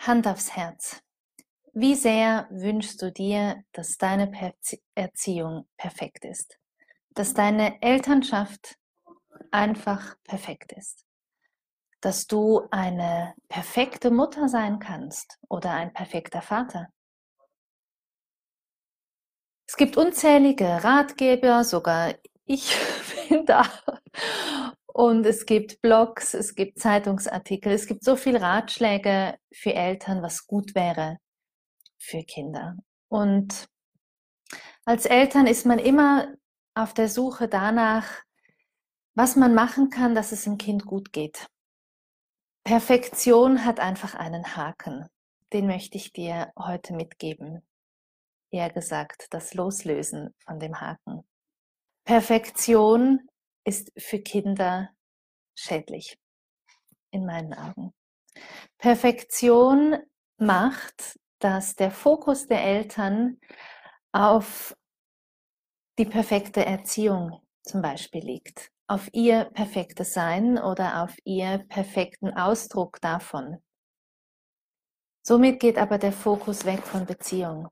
[0.00, 1.02] Hand aufs Herz.
[1.74, 4.32] Wie sehr wünschst du dir, dass deine
[4.94, 6.58] Erziehung perfekt ist?
[7.10, 8.76] Dass deine Elternschaft
[9.50, 11.04] einfach perfekt ist?
[12.00, 16.88] Dass du eine perfekte Mutter sein kannst oder ein perfekter Vater?
[19.66, 22.14] Es gibt unzählige Ratgeber, sogar
[22.46, 22.74] ich
[23.28, 23.68] bin da.
[25.00, 30.46] Und es gibt Blogs, es gibt Zeitungsartikel, es gibt so viele Ratschläge für Eltern, was
[30.46, 31.16] gut wäre
[31.96, 32.76] für Kinder.
[33.08, 33.66] Und
[34.84, 36.34] als Eltern ist man immer
[36.74, 38.20] auf der Suche danach,
[39.14, 41.48] was man machen kann, dass es dem Kind gut geht.
[42.62, 45.06] Perfektion hat einfach einen Haken.
[45.54, 47.66] Den möchte ich dir heute mitgeben
[48.50, 51.22] eher gesagt das Loslösen von dem Haken.
[52.04, 53.26] Perfektion
[53.64, 54.90] ist für Kinder
[55.54, 56.18] schädlich,
[57.10, 57.92] in meinen Augen.
[58.78, 59.98] Perfektion
[60.38, 63.40] macht, dass der Fokus der Eltern
[64.12, 64.76] auf
[65.98, 73.00] die perfekte Erziehung zum Beispiel liegt, auf ihr perfektes Sein oder auf ihr perfekten Ausdruck
[73.00, 73.62] davon.
[75.22, 77.68] Somit geht aber der Fokus weg von Beziehung.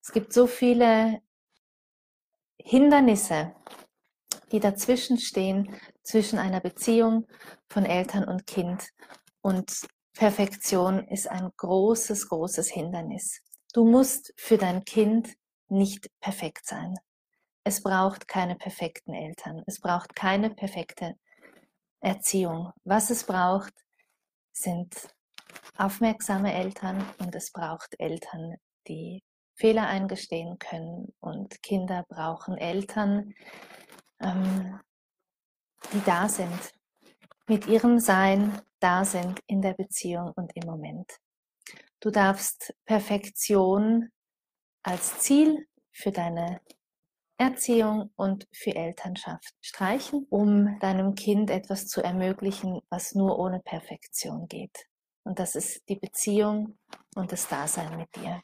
[0.00, 1.20] Es gibt so viele
[2.58, 3.54] Hindernisse,
[4.52, 7.26] die dazwischen stehen, zwischen einer Beziehung
[7.68, 8.88] von Eltern und Kind.
[9.40, 13.42] Und Perfektion ist ein großes, großes Hindernis.
[13.72, 15.34] Du musst für dein Kind
[15.68, 16.94] nicht perfekt sein.
[17.64, 19.62] Es braucht keine perfekten Eltern.
[19.66, 21.16] Es braucht keine perfekte
[22.00, 22.72] Erziehung.
[22.84, 23.74] Was es braucht,
[24.52, 24.94] sind
[25.76, 28.56] aufmerksame Eltern und es braucht Eltern,
[28.86, 29.22] die
[29.54, 31.12] Fehler eingestehen können.
[31.20, 33.34] Und Kinder brauchen Eltern,
[34.20, 34.80] ähm,
[35.92, 36.72] die da sind,
[37.46, 41.10] mit ihrem Sein da sind in der Beziehung und im Moment.
[42.00, 44.10] Du darfst Perfektion
[44.82, 46.60] als Ziel für deine
[47.38, 54.48] Erziehung und für Elternschaft streichen, um deinem Kind etwas zu ermöglichen, was nur ohne Perfektion
[54.48, 54.86] geht.
[55.24, 56.78] Und das ist die Beziehung
[57.14, 58.40] und das Dasein mit dir.